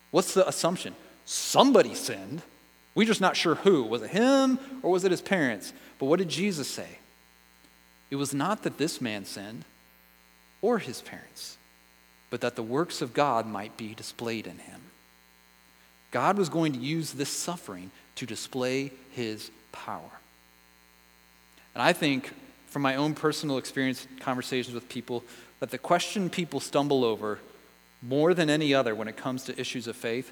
[0.09, 0.95] What's the assumption?
[1.25, 2.41] Somebody sinned.
[2.97, 3.83] We're just not sure who.
[3.83, 5.71] Was it him or was it his parents?
[5.99, 6.97] But what did Jesus say?
[8.09, 9.65] It was not that this man sinned
[10.63, 11.59] or his parents,
[12.31, 14.81] but that the works of God might be displayed in him.
[16.09, 20.19] God was going to use this suffering to display his power.
[21.75, 22.33] And I think,
[22.65, 25.23] from my own personal experience, conversations with people,
[25.59, 27.37] that the question people stumble over
[28.01, 30.31] more than any other when it comes to issues of faith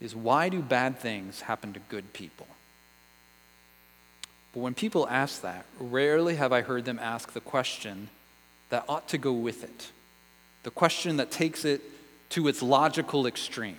[0.00, 2.46] is why do bad things happen to good people?
[4.52, 8.08] But when people ask that, rarely have I heard them ask the question
[8.70, 9.90] that ought to go with it,
[10.62, 11.82] the question that takes it
[12.30, 13.76] to its logical extreme.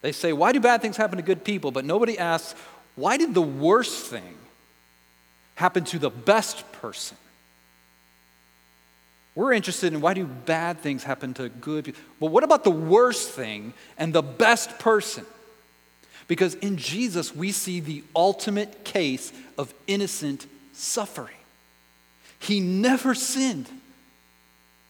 [0.00, 1.70] They say, Why do bad things happen to good people?
[1.70, 2.58] But nobody asks,
[2.96, 4.36] Why did the worst thing
[5.56, 7.16] happen to the best person?
[9.34, 12.00] We're interested in why do bad things happen to good people?
[12.20, 15.24] Well, what about the worst thing and the best person?
[16.28, 21.34] Because in Jesus, we see the ultimate case of innocent suffering.
[22.38, 23.68] He never sinned.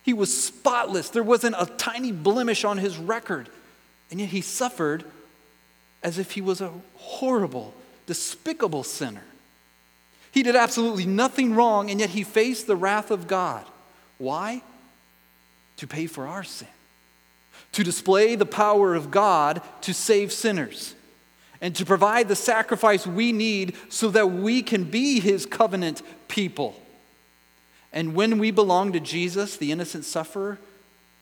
[0.02, 1.10] He was spotless.
[1.10, 3.48] There wasn't a tiny blemish on his record.
[4.10, 5.04] And yet he suffered
[6.02, 7.74] as if he was a horrible,
[8.06, 9.24] despicable sinner.
[10.32, 13.64] He did absolutely nothing wrong, and yet he faced the wrath of God.
[14.22, 14.62] Why?
[15.78, 16.68] To pay for our sin,
[17.72, 20.94] to display the power of God to save sinners,
[21.60, 26.80] and to provide the sacrifice we need so that we can be his covenant people.
[27.92, 30.60] And when we belong to Jesus, the innocent sufferer,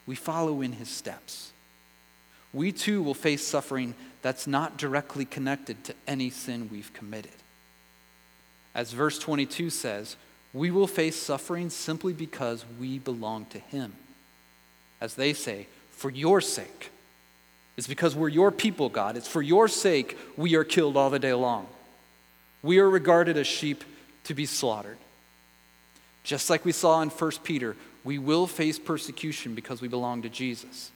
[0.04, 1.52] we follow in his steps.
[2.52, 7.32] We too will face suffering that's not directly connected to any sin we've committed.
[8.74, 10.16] As verse 22 says,
[10.52, 13.92] we will face suffering simply because we belong to him.
[15.00, 16.90] As they say, for your sake.
[17.76, 19.16] It's because we're your people, God.
[19.16, 21.66] It's for your sake we are killed all the day long.
[22.62, 23.84] We are regarded as sheep
[24.24, 24.98] to be slaughtered.
[26.24, 30.28] Just like we saw in 1 Peter, we will face persecution because we belong to
[30.28, 30.90] Jesus.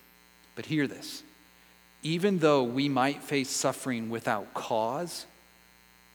[0.57, 1.23] But hear this
[2.03, 5.25] even though we might face suffering without cause,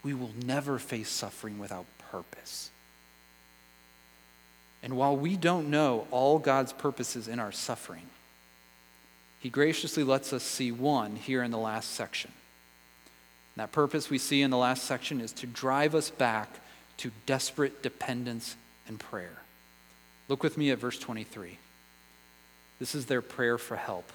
[0.03, 2.69] we will never face suffering without purpose.
[4.81, 8.07] And while we don't know all God's purposes in our suffering,
[9.39, 12.31] He graciously lets us see one here in the last section.
[13.55, 16.49] And that purpose we see in the last section is to drive us back
[16.97, 18.55] to desperate dependence
[18.87, 19.41] and prayer.
[20.27, 21.57] Look with me at verse 23.
[22.79, 24.11] This is their prayer for help.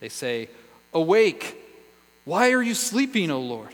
[0.00, 0.48] They say,
[0.92, 1.56] Awake!
[2.24, 3.70] Why are you sleeping, O Lord?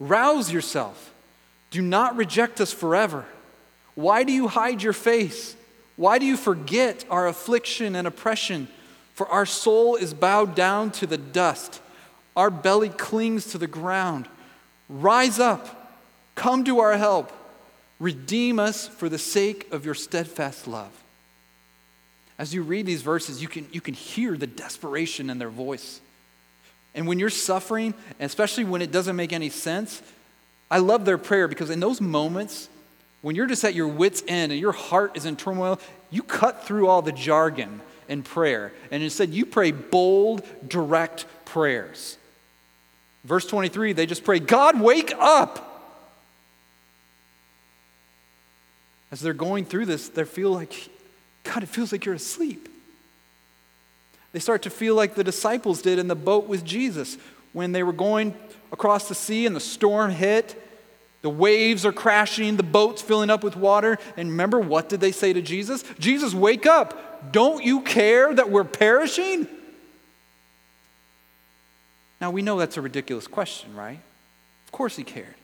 [0.00, 1.12] Rouse yourself.
[1.70, 3.24] Do not reject us forever.
[3.94, 5.56] Why do you hide your face?
[5.96, 8.68] Why do you forget our affliction and oppression?
[9.14, 11.80] For our soul is bowed down to the dust,
[12.36, 14.28] our belly clings to the ground.
[14.88, 15.94] Rise up,
[16.34, 17.32] come to our help.
[18.00, 20.90] Redeem us for the sake of your steadfast love.
[22.38, 26.00] As you read these verses, you can, you can hear the desperation in their voice.
[26.94, 30.02] And when you're suffering, especially when it doesn't make any sense,
[30.70, 32.68] I love their prayer because in those moments,
[33.24, 36.66] when you're just at your wits' end and your heart is in turmoil, you cut
[36.66, 38.70] through all the jargon in prayer.
[38.90, 42.18] And instead, you pray bold, direct prayers.
[43.24, 45.90] Verse 23, they just pray, God, wake up.
[49.10, 50.90] As they're going through this, they feel like,
[51.44, 52.68] God, it feels like you're asleep.
[54.32, 57.16] They start to feel like the disciples did in the boat with Jesus
[57.54, 58.34] when they were going
[58.70, 60.60] across the sea and the storm hit.
[61.24, 63.96] The waves are crashing, the boat's filling up with water.
[64.14, 65.82] And remember, what did they say to Jesus?
[65.98, 67.32] Jesus, wake up.
[67.32, 69.48] Don't you care that we're perishing?
[72.20, 74.00] Now, we know that's a ridiculous question, right?
[74.66, 75.34] Of course he cared.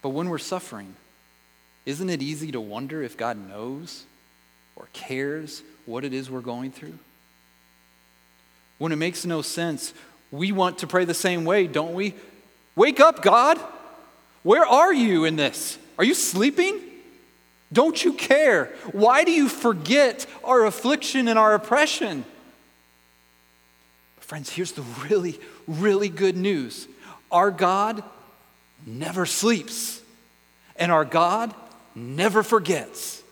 [0.00, 0.94] But when we're suffering,
[1.84, 4.04] isn't it easy to wonder if God knows
[4.76, 7.00] or cares what it is we're going through?
[8.78, 9.94] when it makes no sense,
[10.30, 12.14] we want to pray the same way, don't we?
[12.76, 13.58] Wake up, God!
[14.44, 15.76] Where are you in this?
[15.98, 16.80] Are you sleeping?
[17.72, 18.66] Don't you care?
[18.92, 22.24] Why do you forget our affliction and our oppression?
[24.20, 26.86] Friends, here's the really, really good news
[27.32, 28.04] our God
[28.86, 30.00] never sleeps,
[30.76, 31.52] and our God
[31.94, 33.22] never forgets.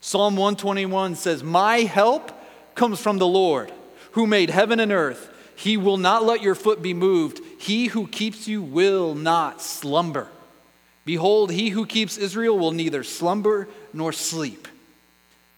[0.00, 2.30] Psalm 121 says, My help
[2.76, 3.72] comes from the Lord
[4.12, 5.28] who made heaven and earth.
[5.56, 7.40] He will not let your foot be moved.
[7.58, 10.28] He who keeps you will not slumber.
[11.04, 14.68] Behold, he who keeps Israel will neither slumber nor sleep.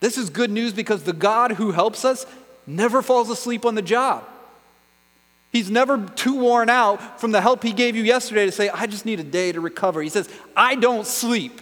[0.00, 2.26] This is good news because the God who helps us
[2.66, 4.24] never falls asleep on the job.
[5.50, 8.86] He's never too worn out from the help he gave you yesterday to say, I
[8.86, 10.02] just need a day to recover.
[10.02, 11.60] He says, I don't sleep.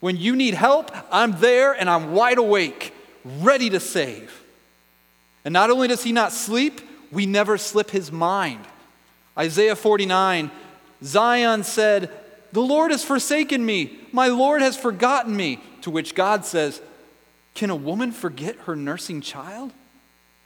[0.00, 4.42] When you need help, I'm there and I'm wide awake, ready to save.
[5.44, 6.80] And not only does he not sleep,
[7.10, 8.64] we never slip his mind.
[9.38, 10.50] Isaiah 49
[11.02, 12.10] Zion said,
[12.52, 15.60] The Lord has forsaken me, my Lord has forgotten me.
[15.82, 16.80] To which God says,
[17.54, 19.72] Can a woman forget her nursing child?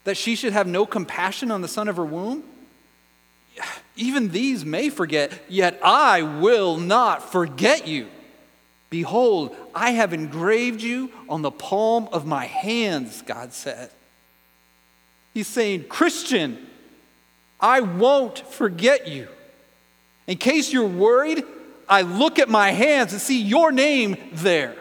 [0.04, 2.42] That she should have no compassion on the son of her womb?
[3.96, 8.08] Even these may forget, yet I will not forget you.
[8.88, 13.90] Behold, I have engraved you on the palm of my hands, God said.
[15.34, 16.66] He's saying, Christian,
[17.60, 19.28] I won't forget you.
[20.26, 21.44] In case you're worried,
[21.88, 24.74] I look at my hands and see your name there.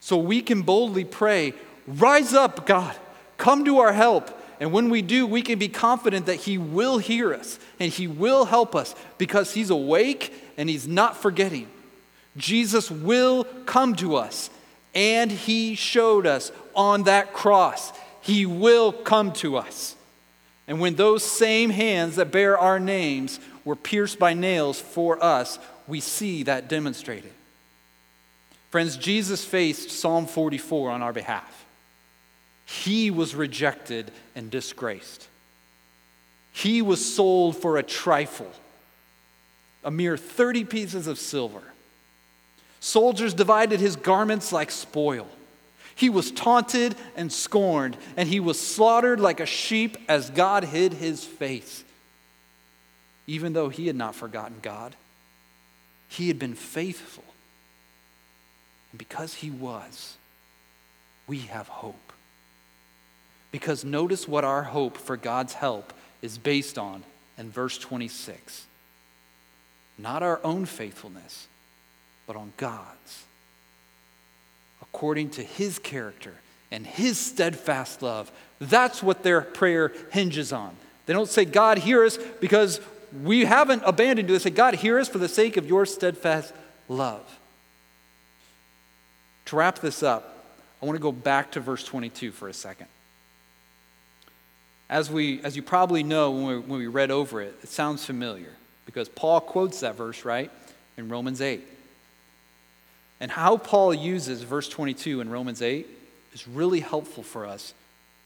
[0.00, 1.54] So we can boldly pray,
[1.86, 2.96] Rise up, God,
[3.38, 4.32] come to our help.
[4.58, 8.06] And when we do, we can be confident that He will hear us and He
[8.06, 11.68] will help us because He's awake and He's not forgetting.
[12.36, 14.50] Jesus will come to us,
[14.94, 17.92] and He showed us on that cross.
[18.20, 19.95] He will come to us.
[20.68, 25.58] And when those same hands that bear our names were pierced by nails for us,
[25.86, 27.32] we see that demonstrated.
[28.70, 31.64] Friends, Jesus faced Psalm 44 on our behalf.
[32.64, 35.28] He was rejected and disgraced.
[36.52, 38.50] He was sold for a trifle,
[39.84, 41.62] a mere 30 pieces of silver.
[42.80, 45.28] Soldiers divided his garments like spoil.
[45.96, 50.92] He was taunted and scorned, and he was slaughtered like a sheep as God hid
[50.92, 51.82] his face.
[53.26, 54.94] Even though he had not forgotten God,
[56.08, 57.24] he had been faithful.
[58.92, 60.16] And because he was,
[61.26, 62.12] we have hope.
[63.50, 65.92] Because notice what our hope for God's help
[66.22, 67.02] is based on
[67.36, 68.66] in verse 26
[69.98, 71.48] not our own faithfulness,
[72.26, 73.24] but on God's.
[74.96, 76.32] According to his character
[76.70, 78.32] and his steadfast love.
[78.58, 80.74] That's what their prayer hinges on.
[81.04, 82.80] They don't say, God, hear us because
[83.22, 84.38] we haven't abandoned you.
[84.38, 86.54] They say, God, hear us for the sake of your steadfast
[86.88, 87.38] love.
[89.44, 90.46] To wrap this up,
[90.80, 92.86] I want to go back to verse 22 for a second.
[94.88, 98.02] As, we, as you probably know when we, when we read over it, it sounds
[98.02, 98.54] familiar
[98.86, 100.50] because Paul quotes that verse, right,
[100.96, 101.75] in Romans 8.
[103.20, 105.86] And how Paul uses verse 22 in Romans 8
[106.34, 107.72] is really helpful for us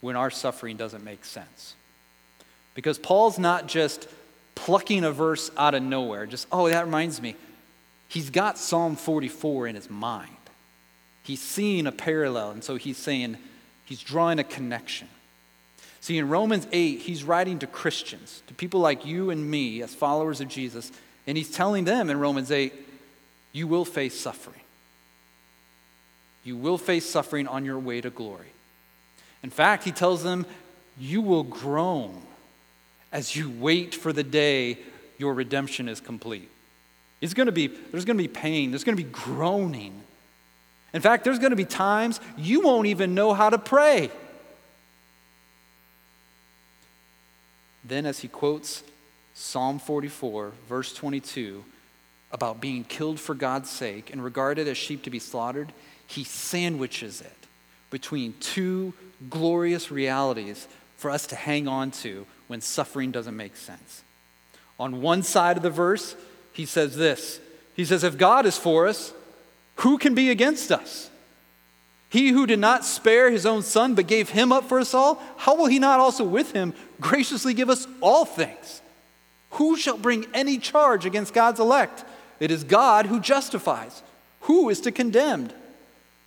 [0.01, 1.75] when our suffering doesn't make sense.
[2.75, 4.09] Because Paul's not just
[4.55, 7.37] plucking a verse out of nowhere, just, oh, that reminds me.
[8.09, 10.31] He's got Psalm 44 in his mind.
[11.23, 13.37] He's seeing a parallel, and so he's saying,
[13.85, 15.09] he's drawing a connection.
[16.01, 19.95] See, in Romans 8, he's writing to Christians, to people like you and me as
[19.95, 20.91] followers of Jesus,
[21.27, 22.73] and he's telling them in Romans 8,
[23.53, 24.60] you will face suffering.
[26.45, 28.53] You will face suffering on your way to glory.
[29.43, 30.47] In fact, he tells them,
[30.99, 32.21] you will groan
[33.13, 34.79] as you wait for the day
[35.19, 36.49] your redemption is complete.
[37.21, 40.01] It's going to be, there's going to be pain, there's going to be groaning.
[40.93, 44.11] In fact, there's going to be times you won't even know how to pray.
[47.85, 48.83] Then, as he quotes
[49.35, 51.65] Psalm 44, verse 22,
[52.33, 55.73] about being killed for God's sake and regarded as sheep to be slaughtered,
[56.11, 57.47] he sandwiches it
[57.91, 58.93] between two
[59.29, 64.03] glorious realities for us to hang on to when suffering doesn't make sense.
[64.79, 66.17] On one side of the verse,
[66.53, 67.39] he says this
[67.75, 69.13] He says, If God is for us,
[69.77, 71.11] who can be against us?
[72.09, 75.23] He who did not spare his own son, but gave him up for us all,
[75.37, 78.83] how will he not also with him graciously give us all things?
[79.51, 82.05] Who shall bring any charge against God's elect?
[82.41, 84.03] It is God who justifies.
[84.43, 85.51] Who is to condemn?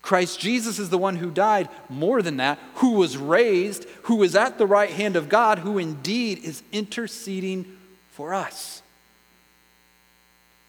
[0.03, 4.35] Christ Jesus is the one who died, more than that, who was raised, who is
[4.35, 7.77] at the right hand of God, who indeed is interceding
[8.11, 8.83] for us.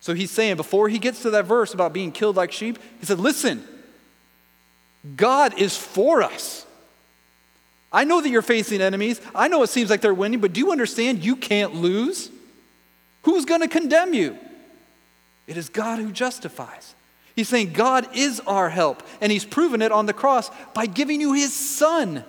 [0.01, 3.07] So he's saying, before he gets to that verse about being killed like sheep, he
[3.07, 3.65] said, Listen,
[5.17, 6.65] God is for us.
[7.93, 9.21] I know that you're facing enemies.
[9.35, 12.31] I know it seems like they're winning, but do you understand you can't lose?
[13.23, 14.39] Who's going to condemn you?
[15.47, 16.95] It is God who justifies.
[17.37, 21.21] He's saying God is our help, and He's proven it on the cross by giving
[21.21, 22.25] you His Son.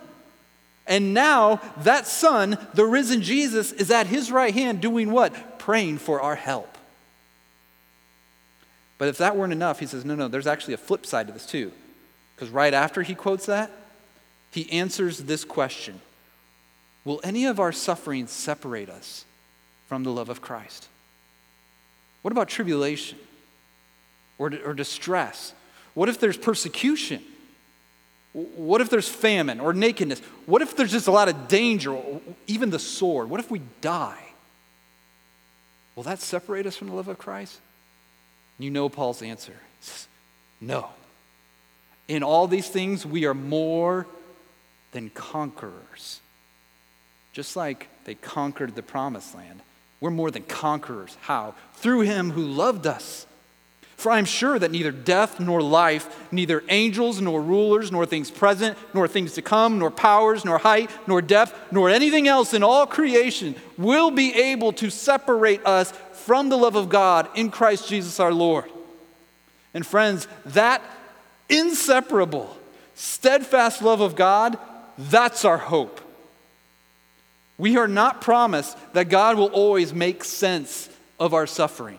[0.86, 5.58] And now that Son, the risen Jesus, is at His right hand doing what?
[5.58, 6.76] Praying for our help.
[8.98, 11.32] But if that weren't enough, He says, no, no, there's actually a flip side to
[11.32, 11.72] this too.
[12.34, 13.70] Because right after He quotes that,
[14.50, 16.00] He answers this question
[17.04, 19.24] Will any of our sufferings separate us
[19.86, 20.88] from the love of Christ?
[22.22, 23.18] What about tribulation?
[24.38, 25.52] Or, or distress?
[25.94, 27.22] What if there's persecution?
[28.32, 30.20] What if there's famine or nakedness?
[30.44, 31.98] What if there's just a lot of danger,
[32.46, 33.30] even the sword?
[33.30, 34.22] What if we die?
[35.94, 37.58] Will that separate us from the love of Christ?
[38.58, 39.54] You know Paul's answer.
[39.80, 40.06] Says,
[40.60, 40.90] no.
[42.08, 44.06] In all these things, we are more
[44.92, 46.20] than conquerors.
[47.32, 49.60] Just like they conquered the promised land,
[50.00, 51.16] we're more than conquerors.
[51.22, 51.54] How?
[51.76, 53.26] Through him who loved us.
[53.96, 58.30] For I am sure that neither death nor life, neither angels nor rulers, nor things
[58.30, 62.62] present, nor things to come, nor powers, nor height, nor depth, nor anything else in
[62.62, 67.88] all creation will be able to separate us from the love of God in Christ
[67.88, 68.66] Jesus our Lord.
[69.72, 70.82] And friends, that
[71.48, 72.54] inseparable,
[72.94, 74.58] steadfast love of God,
[74.98, 76.00] that's our hope.
[77.58, 81.98] We are not promised that God will always make sense of our suffering,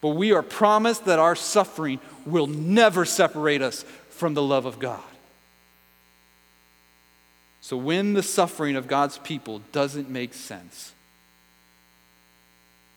[0.00, 4.78] but we are promised that our suffering will never separate us from the love of
[4.78, 5.00] God.
[7.60, 10.92] So when the suffering of God's people doesn't make sense,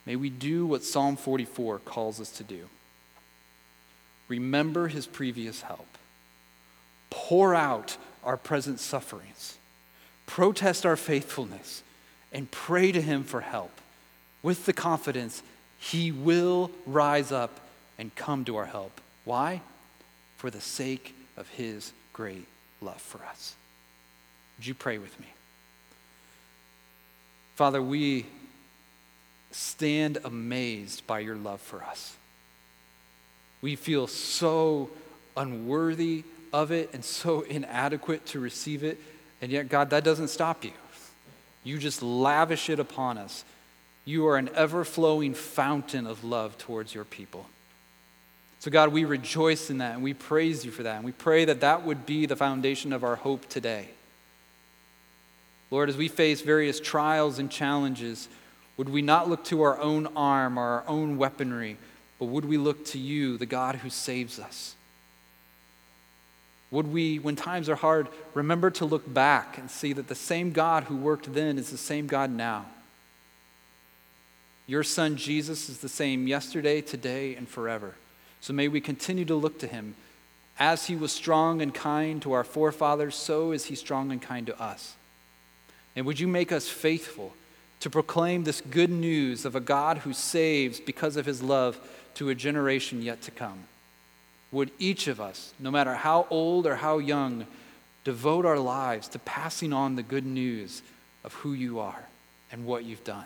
[0.06, 2.70] may we do what Psalm 44 calls us to do.
[4.28, 5.98] Remember his previous help,
[7.10, 9.58] pour out our present sufferings,
[10.26, 11.84] protest our faithfulness,
[12.32, 13.72] and pray to him for help
[14.42, 15.44] with the confidence
[15.82, 17.60] he will rise up
[17.98, 19.02] and come to our help.
[19.26, 19.62] Why?
[20.38, 22.46] For the sake of his great
[22.82, 23.56] love for us.
[24.58, 25.26] Would you pray with me?
[27.56, 28.28] Father, we
[29.50, 32.16] stand amazed by your love for us.
[33.62, 34.92] We feel so
[35.36, 36.24] unworthy
[36.54, 39.00] of it and so inadequate to receive it.
[39.42, 40.72] And yet, God, that doesn't stop you.
[41.64, 43.44] You just lavish it upon us.
[44.06, 47.48] You are an ever flowing fountain of love towards your people.
[48.60, 50.98] So, God, we rejoice in that and we praise you for that.
[50.98, 53.90] And we pray that that would be the foundation of our hope today.
[55.72, 58.28] Lord, as we face various trials and challenges,
[58.78, 61.78] would we not look to our own arm or our own weaponry?
[62.20, 64.76] But would we look to you, the God who saves us?
[66.70, 70.52] Would we, when times are hard, remember to look back and see that the same
[70.52, 72.66] God who worked then is the same God now?
[74.72, 77.96] Your son Jesus is the same yesterday, today, and forever.
[78.40, 79.96] So may we continue to look to him.
[80.58, 84.48] As he was strong and kind to our forefathers, so is he strong and kind
[84.48, 84.96] to us.
[85.94, 87.34] And would you make us faithful
[87.82, 91.78] to proclaim this good news of a God who saves because of his love
[92.14, 93.66] to a generation yet to come.
[94.54, 97.46] Would each of us, no matter how old or how young,
[98.06, 100.82] devote our lives to passing on the good news
[101.26, 102.08] of who you are
[102.54, 103.26] and what you've done?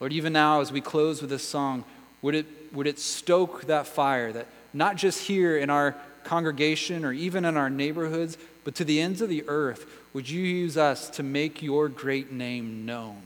[0.00, 1.84] Lord, even now as we close with this song,
[2.22, 7.12] would it, would it stoke that fire that not just here in our congregation or
[7.12, 11.08] even in our neighborhoods, but to the ends of the earth, would you use us
[11.10, 13.22] to make your great name known?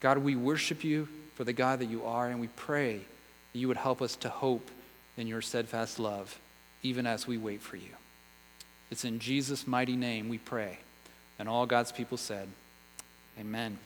[0.00, 3.00] God, we worship you for the God that you are, and we pray
[3.52, 4.70] that you would help us to hope
[5.16, 6.38] in your steadfast love,
[6.82, 7.90] even as we wait for you.
[8.90, 10.78] It's in Jesus' mighty name we pray.
[11.38, 12.48] And all God's people said,
[13.38, 13.78] Amen.